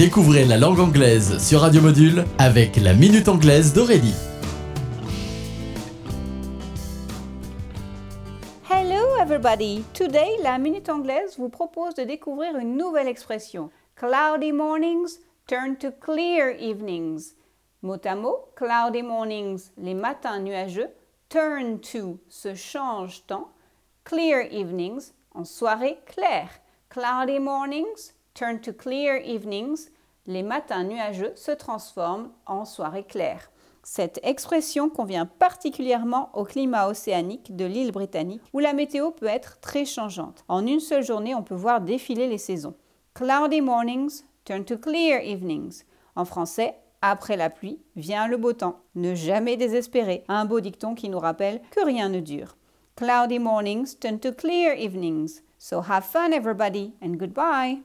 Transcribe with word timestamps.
Découvrez 0.00 0.46
la 0.46 0.56
langue 0.56 0.80
anglaise 0.80 1.36
sur 1.46 1.60
Radio 1.60 1.82
Module 1.82 2.24
avec 2.38 2.76
la 2.76 2.94
Minute 2.94 3.28
Anglaise 3.28 3.74
d'Aurélie. 3.74 4.14
Hello 8.70 9.18
everybody! 9.20 9.84
Today, 9.92 10.38
la 10.42 10.56
Minute 10.56 10.88
Anglaise 10.88 11.36
vous 11.36 11.50
propose 11.50 11.92
de 11.96 12.04
découvrir 12.04 12.56
une 12.56 12.78
nouvelle 12.78 13.08
expression. 13.08 13.68
Cloudy 13.94 14.52
mornings 14.52 15.18
turn 15.46 15.76
to 15.76 15.90
clear 15.90 16.56
evenings. 16.58 17.34
Mot 17.82 18.00
à 18.06 18.14
mot, 18.14 18.46
cloudy 18.56 19.02
mornings, 19.02 19.68
les 19.76 19.92
matins 19.92 20.40
nuageux, 20.40 20.88
turn 21.28 21.78
to, 21.78 22.18
se 22.30 22.54
change 22.54 23.26
temps, 23.26 23.50
clear 24.04 24.46
evenings, 24.50 25.12
en 25.34 25.44
soirée 25.44 25.98
claire. 26.06 26.48
Cloudy 26.88 27.38
mornings 27.38 28.14
turn 28.34 28.60
to 28.60 28.72
clear 28.72 29.16
evenings, 29.24 29.90
les 30.26 30.42
matins 30.42 30.84
nuageux 30.84 31.32
se 31.34 31.50
transforment 31.52 32.30
en 32.46 32.64
soirée 32.64 33.04
claire. 33.04 33.50
Cette 33.82 34.20
expression 34.22 34.90
convient 34.90 35.26
particulièrement 35.26 36.30
au 36.34 36.44
climat 36.44 36.88
océanique 36.88 37.56
de 37.56 37.64
l'île 37.64 37.92
britannique 37.92 38.42
où 38.52 38.58
la 38.58 38.74
météo 38.74 39.10
peut 39.10 39.26
être 39.26 39.58
très 39.60 39.84
changeante. 39.84 40.44
En 40.48 40.66
une 40.66 40.80
seule 40.80 41.02
journée, 41.02 41.34
on 41.34 41.42
peut 41.42 41.54
voir 41.54 41.80
défiler 41.80 42.28
les 42.28 42.38
saisons. 42.38 42.74
Cloudy 43.14 43.60
mornings 43.60 44.24
turn 44.44 44.64
to 44.64 44.76
clear 44.76 45.20
evenings. 45.22 45.84
En 46.14 46.24
français, 46.24 46.76
après 47.02 47.36
la 47.36 47.48
pluie 47.48 47.80
vient 47.96 48.28
le 48.28 48.36
beau 48.36 48.52
temps. 48.52 48.80
Ne 48.94 49.14
jamais 49.14 49.56
désespérer. 49.56 50.24
Un 50.28 50.44
beau 50.44 50.60
dicton 50.60 50.94
qui 50.94 51.08
nous 51.08 51.18
rappelle 51.18 51.62
que 51.70 51.84
rien 51.84 52.10
ne 52.10 52.20
dure. 52.20 52.56
Cloudy 52.96 53.38
mornings 53.38 53.98
turn 53.98 54.18
to 54.20 54.32
clear 54.32 54.74
evenings. 54.78 55.42
So 55.58 55.80
have 55.80 56.04
fun 56.04 56.32
everybody 56.32 56.94
and 57.02 57.16
goodbye. 57.16 57.78